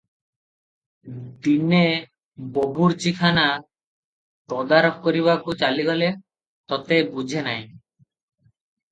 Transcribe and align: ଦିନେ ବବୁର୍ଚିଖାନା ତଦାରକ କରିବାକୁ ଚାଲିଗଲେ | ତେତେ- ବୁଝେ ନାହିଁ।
ଦିନେ 1.47 1.81
ବବୁର୍ଚିଖାନା 2.55 3.43
ତଦାରକ 4.53 4.99
କରିବାକୁ 5.03 5.55
ଚାଲିଗଲେ 5.59 6.09
| 6.41 6.67
ତେତେ- 6.73 6.99
ବୁଝେ 7.11 7.45
ନାହିଁ। 7.49 7.61